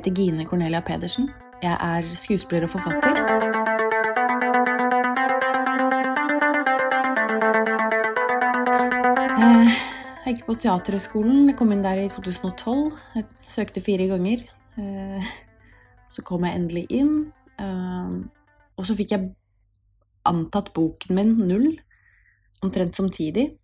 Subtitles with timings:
[0.00, 1.30] heter Gine Cornelia Pedersen.
[1.62, 4.30] Jeg er skuespiller og forfatter.
[8.40, 9.70] Eh,
[10.26, 11.50] Jeg gikk på Teaterhøgskolen.
[11.58, 12.90] Kom inn der i 2012.
[13.16, 14.44] Jeg søkte fire ganger.
[14.78, 15.30] Eh,
[16.10, 17.32] Så kom jeg endelig inn.
[17.58, 18.10] Eh,
[18.78, 19.34] Og så fikk jeg
[20.24, 21.78] antatt boken min null,
[22.62, 23.58] omtrent samtidig.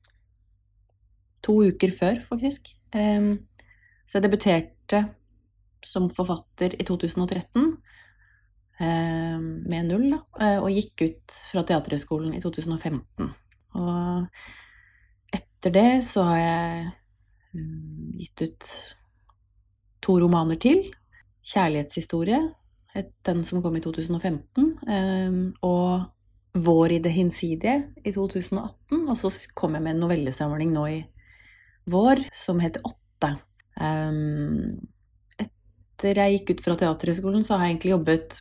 [1.42, 2.74] To uker før, faktisk.
[2.92, 5.08] Så jeg debuterte
[5.84, 7.76] som forfatter i 2013
[8.80, 13.32] eh, med null, da, eh, og gikk ut fra Teaterhøgskolen i 2015.
[13.76, 16.86] Og etter det så har jeg
[17.56, 18.70] mm, gitt ut
[20.06, 20.86] to romaner til.
[21.46, 22.54] 'Kjærlighetshistorie',
[23.26, 25.32] den som kom i 2015, eh,
[25.62, 26.12] og
[26.56, 29.08] 'Vår i det hinsidige' i 2018.
[29.08, 31.04] Og så kom jeg med en novellesamling nå i
[31.86, 33.36] vår som heter 'Åtte'.
[33.76, 34.88] Um,
[35.96, 38.40] etter jeg gikk ut fra Teaterhøgskolen, så har jeg egentlig jobbet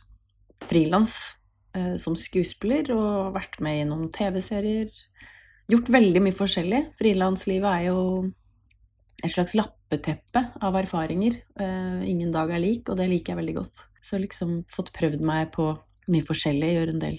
[0.60, 1.14] frilans
[1.72, 4.90] eh, som skuespiller og vært med i noen TV-serier.
[5.72, 6.82] Gjort veldig mye forskjellig.
[7.00, 8.02] Frilanslivet er jo
[9.24, 11.40] et slags lappeteppe av erfaringer.
[11.56, 13.82] Eh, ingen dag er lik, og det liker jeg veldig godt.
[14.04, 15.72] Så liksom fått prøvd meg på
[16.12, 16.74] mye forskjellig.
[16.76, 17.18] gjør en del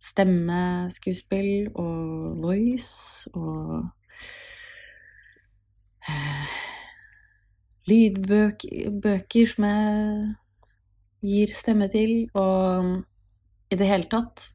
[0.00, 3.90] stemmeskuespill og voice og
[6.08, 6.69] eh,
[7.88, 10.34] lydbøker som jeg
[11.20, 13.04] gir stemme til, og
[13.70, 14.48] i det hele tatt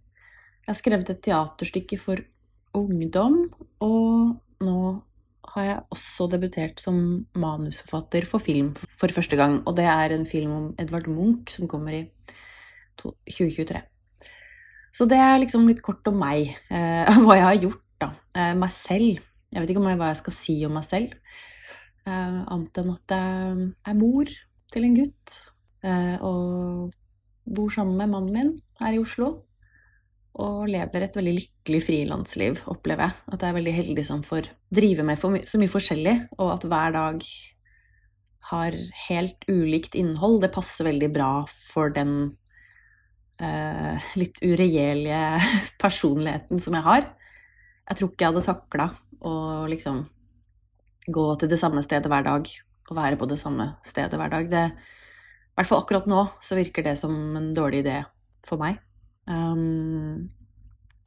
[0.66, 2.22] Jeg har skrevet et teaterstykke for
[2.74, 3.36] ungdom,
[3.86, 4.78] og nå
[5.56, 6.98] har jeg også debutert som
[7.38, 9.60] manusforfatter for film for første gang.
[9.70, 12.02] Og det er en film om Edvard Munch som kommer i
[13.00, 13.82] 2023.
[14.96, 18.12] Så det er liksom litt kort om meg, eh, hva jeg har gjort, da.
[18.36, 19.22] Eh, meg selv.
[19.52, 21.16] Jeg vet ikke om jeg, hva jeg skal si om meg selv.
[22.06, 24.30] Eh, annet enn at jeg er mor
[24.74, 25.40] til en gutt.
[25.86, 26.94] Eh, og
[27.46, 29.32] bor sammen med mannen min her i Oslo.
[30.36, 33.18] Og lever et veldig lykkelig frilansliv, opplever jeg.
[33.32, 36.66] At jeg er veldig heldig som får drive med my så mye forskjellig, og at
[36.68, 37.22] hver dag
[38.52, 38.76] har
[39.08, 40.42] helt ulikt innhold.
[40.44, 42.36] Det passer veldig bra for den
[43.42, 45.24] eh, litt uregjerlige
[45.84, 47.08] personligheten som jeg har.
[47.90, 48.90] Jeg tror ikke jeg hadde takla
[49.26, 49.34] å
[49.72, 50.04] liksom
[51.08, 52.50] gå til det samme stedet hver dag
[52.90, 54.50] og være på det samme stedet hver dag.
[54.52, 58.02] Det, I hvert fall akkurat nå så virker det som en dårlig idé
[58.46, 58.80] for meg.
[59.26, 60.30] Um,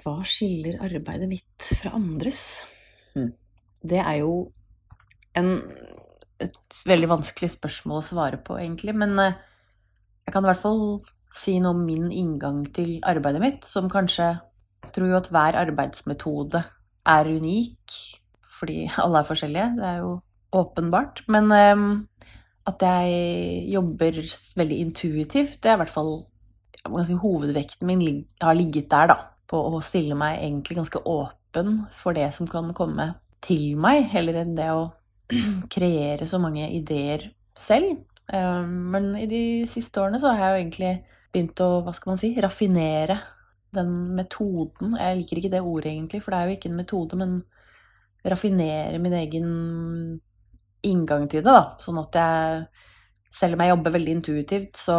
[0.03, 2.59] hva skiller arbeidet mitt fra andres?
[3.15, 3.31] Mm.
[3.89, 4.33] Det er jo
[5.39, 5.53] en,
[6.43, 8.95] et veldig vanskelig spørsmål å svare på, egentlig.
[8.99, 9.39] Men uh,
[10.27, 10.83] jeg kan i hvert fall
[11.35, 14.37] si noe om min inngang til arbeidet mitt, som kanskje
[14.79, 16.61] Jeg tror jo at hver arbeidsmetode
[17.13, 17.97] er unik,
[18.59, 19.69] fordi alle er forskjellige.
[19.79, 20.13] Det er jo
[20.59, 21.23] åpenbart.
[21.29, 21.87] Men um,
[22.69, 24.21] at jeg jobber
[24.59, 26.13] veldig intuitivt, det er i hvert fall
[27.07, 28.05] si, hovedvekten min
[28.43, 29.19] har ligget der, da.
[29.49, 33.15] På å stille meg egentlig ganske åpen for det som kan komme
[33.45, 34.91] til meg, heller enn det å
[35.75, 38.03] kreere så mange ideer selv.
[38.29, 40.93] Men i de siste årene så har jeg jo egentlig
[41.33, 43.17] begynt å, hva skal man si, raffinere
[43.77, 44.97] den metoden.
[45.01, 47.39] Jeg liker ikke det ordet egentlig, for det er jo ikke en metode, men
[48.25, 49.49] raffinere min egen
[50.87, 51.77] inngang til det, da.
[51.83, 52.63] Sånn at jeg,
[53.35, 54.99] selv om jeg jobber veldig intuitivt, så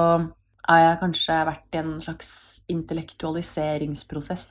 [0.69, 2.29] har jeg kanskje vært i en slags
[2.69, 4.49] intellektualiseringsprosess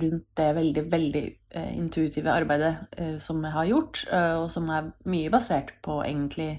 [0.00, 1.22] rundt det veldig, veldig
[1.56, 5.98] eh, intuitive arbeidet eh, som jeg har gjort, eh, og som er mye basert på
[6.04, 6.50] egentlig,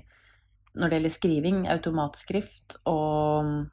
[0.76, 3.70] når det gjelder skriving, automatskrift og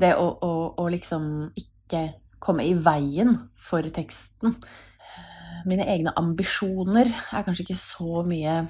[0.00, 1.26] det å, å, å liksom
[1.58, 2.06] ikke
[2.42, 4.56] komme i veien for teksten.
[5.68, 8.62] Mine egne ambisjoner er kanskje ikke så mye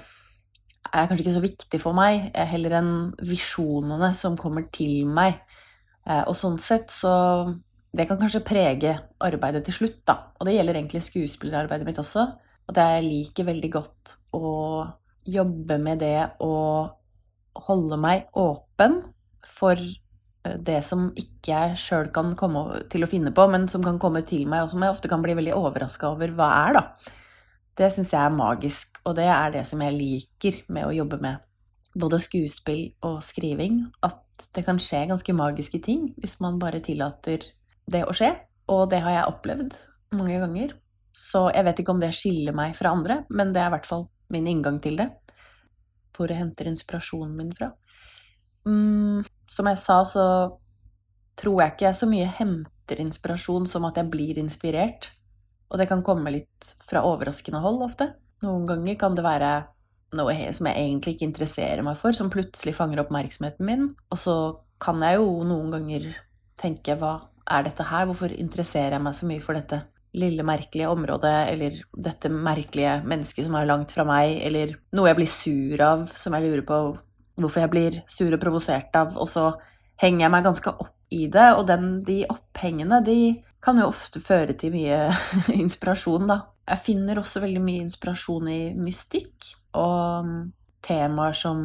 [0.93, 2.93] er kanskje ikke så viktig for meg, heller enn
[3.25, 5.39] visjonene som kommer til meg.
[6.27, 7.13] Og sånn sett så
[7.93, 8.91] Det kan kanskje prege
[9.21, 10.15] arbeidet til slutt, da.
[10.41, 12.23] Og det gjelder egentlig skuespillerarbeidet mitt også.
[12.71, 14.49] At jeg liker veldig godt å
[15.29, 16.55] jobbe med det å
[17.67, 18.97] holde meg åpen
[19.45, 19.77] for
[20.43, 24.23] det som ikke jeg sjøl kan komme til å finne på, men som kan komme
[24.27, 27.13] til meg, og som jeg ofte kan bli veldig overraska over hva er, da.
[27.79, 31.17] Det syns jeg er magisk, og det er det som jeg liker med å jobbe
[31.23, 31.41] med
[31.97, 33.79] både skuespill og skriving.
[34.05, 37.45] At det kan skje ganske magiske ting hvis man bare tillater
[37.89, 38.33] det å skje.
[38.73, 39.77] Og det har jeg opplevd
[40.17, 40.75] mange ganger.
[41.13, 43.89] Så jeg vet ikke om det skiller meg fra andre, men det er i hvert
[43.89, 45.09] fall min inngang til det.
[46.13, 47.71] Hvor jeg henter inspirasjonen min fra.
[48.69, 50.25] Mm, som jeg sa, så
[51.39, 55.11] tror jeg ikke jeg så mye henter inspirasjon som at jeg blir inspirert.
[55.71, 58.11] Og det kan komme litt fra overraskende hold ofte.
[58.45, 59.53] Noen ganger kan det være
[60.17, 64.35] noe som jeg egentlig ikke interesserer meg for, som plutselig fanger oppmerksomheten min, og så
[64.83, 66.09] kan jeg jo noen ganger
[66.59, 67.15] tenke hva
[67.49, 68.05] er dette her?
[68.09, 69.79] Hvorfor interesserer jeg meg så mye for dette
[70.13, 75.17] lille, merkelige området, eller dette merkelige mennesket som er langt fra meg, eller noe jeg
[75.17, 76.79] blir sur av, som jeg lurer på
[77.39, 79.51] hvorfor jeg blir sur og provosert av, og så
[80.01, 83.17] henger jeg meg ganske opp i det, og den, de opphengene, de
[83.63, 85.05] kan jo ofte føre til mye
[85.63, 86.39] inspirasjon, da.
[86.63, 90.29] Jeg finner også veldig mye inspirasjon i mystikk og
[90.83, 91.63] temaer som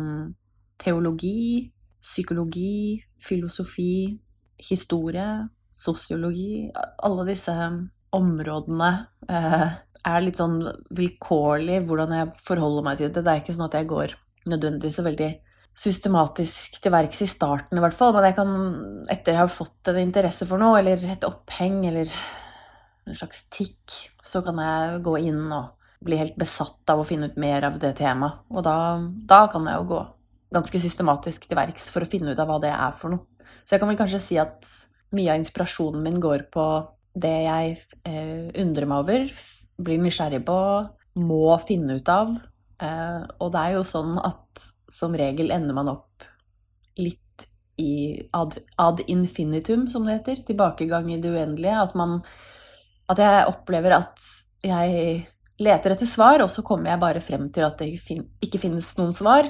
[0.78, 1.70] teologi,
[2.02, 4.18] psykologi, filosofi,
[4.58, 5.26] historie,
[5.74, 7.54] sosiologi Alle disse
[8.14, 8.90] områdene
[9.30, 9.74] eh,
[10.08, 10.60] er litt sånn
[10.98, 13.22] vilkårlig hvordan jeg forholder meg til det.
[13.22, 14.14] Det er ikke sånn at jeg går
[14.48, 15.30] nødvendigvis så veldig
[15.78, 18.12] systematisk til verks i starten, i hvert fall.
[18.16, 18.52] Men jeg kan,
[19.12, 22.10] etter jeg har fått en interesse for noe, eller et oppheng, eller
[23.08, 27.30] en slags tikk, så kan jeg gå inn og bli helt besatt av å finne
[27.30, 28.44] ut mer av det temaet.
[28.54, 28.76] Og da,
[29.30, 30.02] da kan jeg jo gå
[30.54, 33.48] ganske systematisk til verks for å finne ut av hva det er for noe.
[33.64, 34.68] Så jeg kan vel kanskje si at
[35.16, 36.64] mye av inspirasjonen min går på
[37.18, 37.74] det jeg
[38.06, 39.26] eh, undrer meg over,
[39.78, 40.58] blir nysgjerrig på,
[41.18, 42.34] må finne ut av.
[42.82, 46.28] Eh, og det er jo sånn at som regel ender man opp
[46.98, 47.46] litt
[47.78, 50.42] i ad, ad, infinitum, som det heter.
[50.46, 51.82] Tilbakegang i det uendelige.
[51.84, 52.18] At, man,
[53.10, 54.24] at jeg opplever at
[54.66, 55.20] jeg
[55.62, 59.14] leter etter svar, og så kommer jeg bare frem til at det ikke finnes noen
[59.14, 59.46] svar.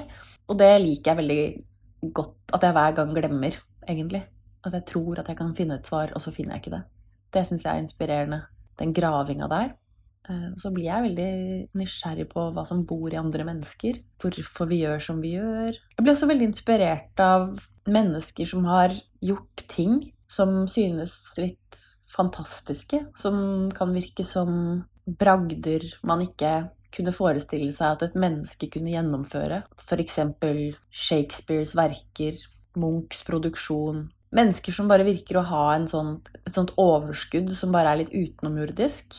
[0.49, 3.57] Og det liker jeg veldig godt at jeg hver gang glemmer,
[3.89, 4.23] egentlig.
[4.65, 6.83] At jeg tror at jeg kan finne et svar, og så finner jeg ikke det.
[7.33, 8.41] Det syns jeg er inspirerende.
[8.79, 9.73] Den gravinga der.
[10.29, 11.31] Eh, så blir jeg veldig
[11.79, 14.01] nysgjerrig på hva som bor i andre mennesker.
[14.21, 15.73] Hvorfor vi gjør som vi gjør.
[15.73, 17.51] Jeg blir også veldig inspirert av
[17.89, 18.93] mennesker som har
[19.25, 21.79] gjort ting som synes litt
[22.13, 23.01] fantastiske.
[23.17, 29.63] Som kan virke som bragder man ikke kunne forestille seg at et menneske kunne gjennomføre.
[29.77, 30.21] F.eks.
[30.89, 32.37] Shakespeares verker,
[32.79, 34.07] Munchs produksjon.
[34.35, 39.17] Mennesker som bare virker å ha sånt, et sånt overskudd som bare er litt utenomjordisk.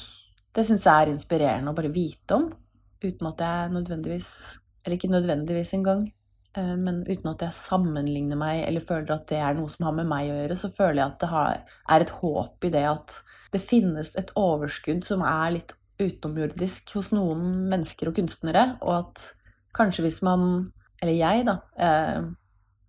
[0.55, 2.49] Det syns jeg er inspirerende å bare vite om,
[3.01, 4.33] uten at jeg nødvendigvis
[4.81, 6.07] Eller ikke nødvendigvis engang,
[6.57, 9.93] eh, men uten at jeg sammenligner meg eller føler at det er noe som har
[9.99, 11.43] med meg å gjøre, så føler jeg at det
[11.93, 13.19] er et håp i det at
[13.53, 19.27] det finnes et overskudd som er litt utenomjordisk hos noen mennesker og kunstnere, og at
[19.77, 22.31] kanskje hvis man, eller jeg, da, eh,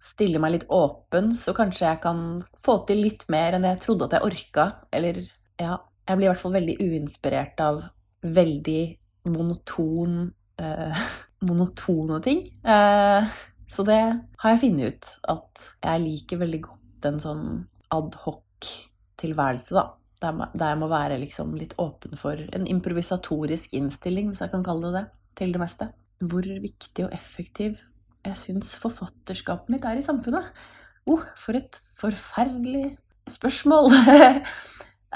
[0.01, 4.07] stiller meg litt åpen, så kanskje jeg kan få til litt mer enn jeg trodde
[4.07, 4.65] at jeg orka.
[4.95, 5.19] Eller
[5.61, 5.75] ja,
[6.07, 7.81] jeg blir i hvert fall veldig uinspirert av
[8.21, 8.81] veldig
[9.31, 10.17] monoton
[10.61, 11.07] eh,
[11.47, 12.43] monotone ting.
[12.63, 13.39] Eh,
[13.71, 14.01] så det
[14.43, 17.45] har jeg funnet ut, at jeg liker veldig godt en sånn
[17.95, 19.87] adhoc-tilværelse, da.
[20.21, 24.91] Der, jeg må være liksom litt åpen for en improvisatorisk innstilling, hvis jeg kan kalle
[24.91, 25.05] det det,
[25.39, 25.87] til det meste.
[26.21, 27.79] Hvor viktig og effektiv
[28.21, 30.51] jeg syns forfatterskapet mitt er i samfunnet.
[31.09, 32.91] Oh, for et forferdelig
[33.31, 33.89] spørsmål!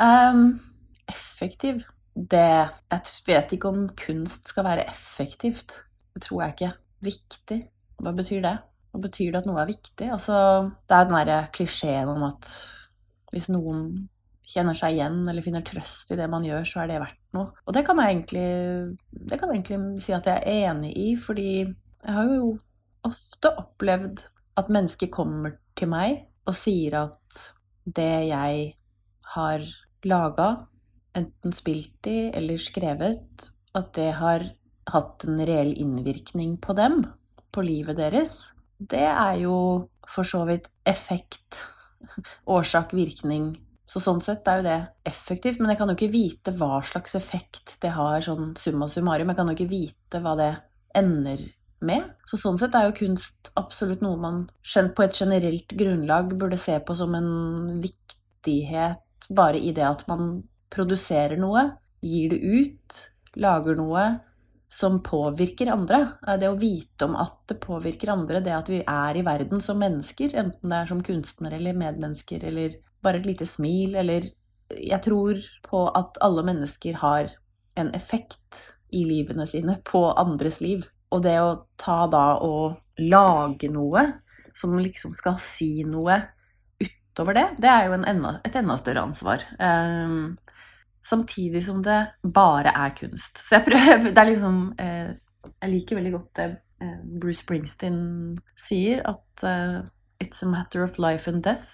[0.02, 0.48] um,
[1.12, 1.84] effektiv
[2.16, 5.74] Det Jeg vet ikke om kunst skal være effektivt.
[6.16, 6.72] Det tror jeg ikke.
[7.04, 7.58] Viktig.
[8.00, 8.56] Hva betyr det?
[8.96, 10.08] Hva betyr det at noe er viktig?
[10.16, 10.36] Altså,
[10.88, 12.52] det er den derre klisjeen om at
[13.34, 14.08] hvis noen
[14.46, 17.50] kjenner seg igjen eller finner trøst i det man gjør, så er det verdt noe.
[17.66, 18.46] Og det kan jeg egentlig,
[19.34, 22.54] kan jeg egentlig si at jeg er enig i, fordi jeg har jo
[23.06, 24.24] ofte opplevd
[24.56, 27.42] at mennesker kommer til meg og sier at
[27.86, 28.70] det jeg
[29.36, 29.66] har
[30.06, 30.48] laga,
[31.16, 34.46] enten spilt i eller skrevet, at det har
[34.92, 37.02] hatt en reell innvirkning på dem,
[37.52, 38.52] på livet deres.
[38.78, 39.56] Det er jo
[40.08, 41.64] for så vidt effekt,
[42.52, 43.54] årsak-virkning
[43.86, 44.78] så sånn sett er jo det
[45.12, 49.30] effektivt, men jeg kan jo ikke vite hva slags effekt det har sånn summa summarum.
[49.30, 50.50] Jeg kan jo ikke vite hva det
[50.98, 51.44] ender
[51.86, 52.08] med.
[52.26, 54.42] Så sånn sett er jo kunst absolutt noe man
[54.74, 60.40] på et generelt grunnlag burde se på som en viktighet bare i det at man
[60.76, 61.70] produserer noe,
[62.06, 63.02] gir det ut,
[63.40, 64.06] lager noe
[64.76, 66.02] som påvirker andre.
[66.40, 69.80] Det å vite om at det påvirker andre, det at vi er i verden som
[69.80, 74.32] mennesker, enten det er som kunstnere eller medmennesker eller bare et lite smil, eller
[74.66, 77.28] Jeg tror på at alle mennesker har
[77.78, 80.88] en effekt i livene sine på andres liv.
[81.14, 84.08] Og det å ta da og lage noe
[84.58, 86.18] som liksom skal si noe
[86.82, 89.46] utover det, det er jo enda, et enda større ansvar.
[89.60, 90.34] Um,
[91.06, 93.42] samtidig som det bare er kunst.
[93.46, 95.12] Så jeg prøver Det er liksom eh,
[95.62, 96.48] Jeg liker veldig godt det
[96.82, 99.86] uh, Bruce Springsteen sier, at uh,
[100.24, 101.68] It's a matter of life and death.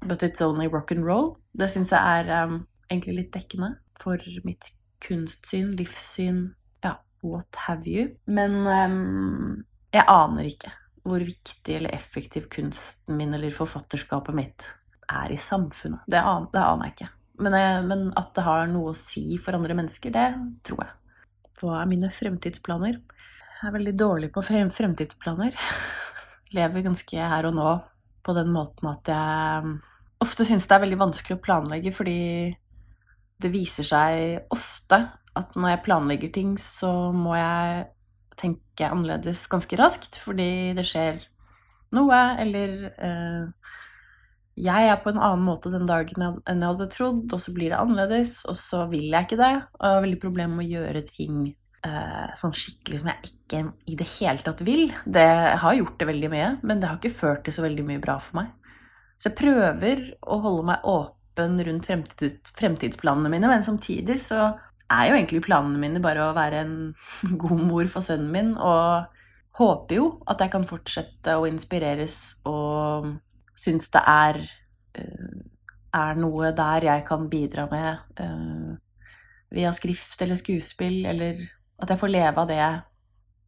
[0.00, 1.36] But it's only rock and roll.
[1.58, 4.70] Det syns jeg er um, egentlig litt dekkende for mitt
[5.02, 6.42] kunstsyn, livssyn,
[6.84, 8.10] ja, what have you.
[8.26, 9.64] Men um,
[9.94, 10.72] jeg aner ikke
[11.06, 14.66] hvor viktig eller effektiv kunsten min eller forfatterskapet mitt
[15.06, 16.02] er i samfunnet.
[16.10, 17.10] Det, aner, det aner jeg ikke.
[17.42, 20.28] Men, jeg, men, at det har noe å si for andre mennesker, det
[20.66, 20.94] tror jeg.
[21.60, 23.00] Hva er mine fremtidsplaner?
[23.56, 25.56] Jeg er veldig dårlig på frem, fremtidsplaner.
[26.56, 27.74] Lever ganske her og nå
[28.26, 29.76] på den måten at jeg
[30.24, 32.20] ofte syns det er veldig vanskelig å planlegge, fordi
[33.42, 34.98] det viser seg ofte
[35.36, 37.84] at når jeg planlegger ting, så må jeg
[38.40, 41.20] tenke annerledes ganske raskt, fordi det skjer
[41.96, 43.74] noe, eller eh,
[44.56, 47.72] jeg er på en annen måte den dagen enn jeg hadde trodd, og så blir
[47.72, 49.52] det annerledes, og så vil jeg ikke det.
[49.76, 51.40] Og jeg har veldig problemer med å gjøre ting
[51.84, 53.60] eh, sånn skikkelig som jeg ikke
[53.92, 54.86] i det hele tatt vil.
[55.04, 55.26] Det
[55.62, 58.16] har gjort det veldig mye, men det har ikke ført til så veldig mye bra
[58.22, 58.54] for meg.
[59.20, 64.54] Så jeg prøver å holde meg åpen rundt fremtid, fremtidsplanene mine, men samtidig så
[64.92, 66.76] er jo egentlig planene mine bare å være en
[67.44, 69.12] god mor for sønnen min, og
[69.60, 72.16] håper jo at jeg kan fortsette å inspireres
[72.48, 73.14] og
[73.56, 74.40] synes det er,
[74.98, 75.36] eh,
[75.96, 78.76] er noe der jeg kan bidra med uh,
[79.54, 81.40] via skrift eller skuespill, eller
[81.80, 82.82] at jeg får leve av det jeg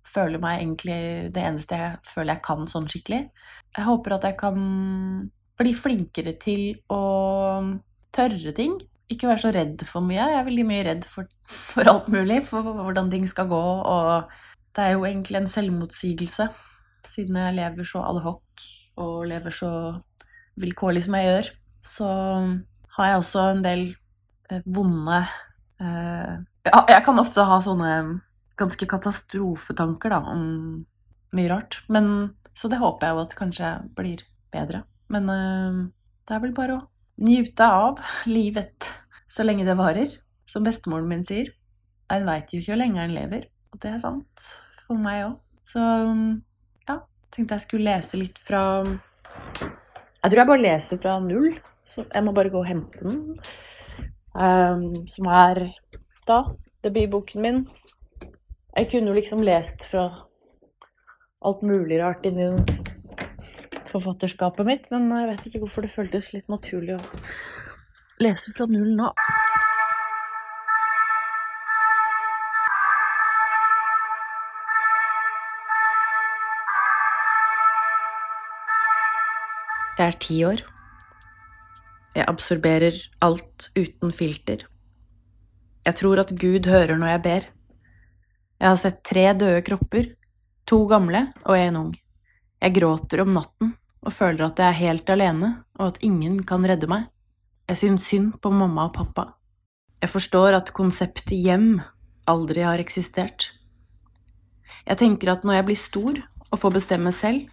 [0.08, 1.00] føler meg egentlig
[1.34, 3.26] det eneste jeg føler jeg kan sånn skikkelig.
[3.76, 4.62] Jeg håper at jeg kan
[5.58, 7.02] bli flinkere til å
[8.16, 8.78] tørre ting
[9.12, 10.20] ikke være så redd for mye.
[10.20, 13.60] Jeg er veldig mye redd for, for, alt mulig, for hvordan ting skal gå,
[13.94, 14.28] og
[14.76, 16.48] det er jo egentlig en selvmotsigelse,
[17.08, 18.66] siden jeg lever så adhoc
[18.98, 19.70] og lever så
[20.58, 21.50] vilkårlig som jeg gjør.
[21.88, 22.08] Så
[22.98, 23.84] har jeg også en del
[24.50, 25.20] eh, vonde
[25.80, 26.34] eh,
[26.66, 27.92] Jeg kan ofte ha sånne
[28.58, 30.42] ganske katastrofetanker da, om
[31.36, 31.80] mye rart.
[31.92, 34.24] Men, så det håper jeg jo at kanskje blir
[34.54, 34.82] bedre.
[35.12, 35.82] Men eh,
[36.28, 36.86] det er vel bare å
[37.18, 37.98] Njute av
[38.30, 38.86] livet
[39.26, 40.12] så lenge det varer.
[40.46, 41.50] Som bestemoren min sier.
[42.14, 43.48] En veit jo ikke hvor lenge en lever.
[43.74, 44.44] Og det er sant
[44.84, 45.32] for meg òg.
[45.66, 45.82] Så
[47.34, 51.52] tenkte jeg skulle lese litt fra Jeg tror jeg bare leser fra null.
[51.88, 53.20] Så jeg må bare gå og hente den.
[54.36, 55.62] Um, som er
[56.28, 56.42] da
[56.84, 57.62] debutboken min.
[58.76, 60.04] Jeg kunne jo liksom lest fra
[61.40, 62.50] alt mulig rart inni
[63.88, 67.02] forfatterskapet mitt, men jeg vet ikke hvorfor det føltes litt naturlig å
[68.22, 69.08] lese fra null nå.
[79.98, 80.60] Jeg er ti år.
[82.14, 82.94] Jeg absorberer
[83.26, 84.60] alt uten filter.
[85.82, 87.48] Jeg tror at Gud hører når jeg ber.
[88.58, 90.12] Jeg har sett tre døde kropper,
[90.70, 91.92] to gamle og en ung.
[92.62, 96.62] Jeg gråter om natten og føler at jeg er helt alene, og at ingen kan
[96.62, 97.10] redde meg.
[97.66, 99.32] Jeg syns synd på mamma og pappa.
[99.98, 101.80] Jeg forstår at konseptet hjem
[102.30, 103.50] aldri har eksistert.
[104.86, 107.50] Jeg tenker at når jeg blir stor og får bestemme selv,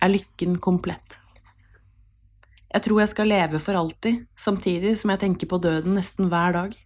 [0.00, 1.21] er lykken komplett.
[2.72, 6.54] Jeg tror jeg skal leve for alltid, samtidig som jeg tenker på døden nesten hver
[6.56, 6.76] dag.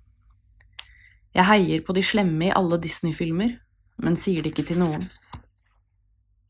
[1.37, 3.53] Jeg heier på de slemme i alle Disney-filmer,
[4.03, 5.05] men sier det ikke til noen.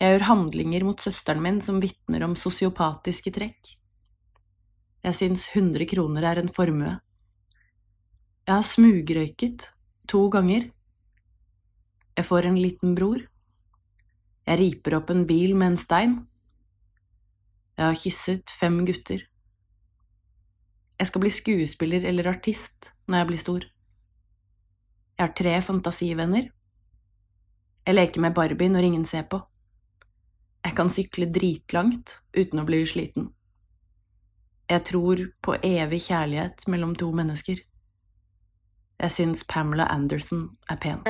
[0.00, 3.74] Jeg gjør handlinger mot søsteren min som vitner om sosiopatiske trekk.
[5.04, 6.94] Jeg syns 100 kroner er en formue.
[8.46, 9.68] Jeg har smugrøyket
[10.08, 10.68] to ganger.
[12.16, 13.20] Jeg får en liten bror.
[14.46, 16.16] Jeg riper opp en bil med en stein.
[17.76, 19.26] Jeg har kysset fem gutter.
[20.96, 23.66] Jeg skal bli skuespiller eller artist når jeg blir stor.
[25.18, 26.48] Jeg har tre fantasivenner.
[27.86, 29.40] Jeg leker med Barbie når ingen ser på.
[30.64, 33.28] Jeg kan sykle dritlangt uten å bli sliten.
[34.66, 37.60] Jeg tror på evig kjærlighet mellom to mennesker.
[38.98, 41.04] Jeg syns Pamela Anderson er pen.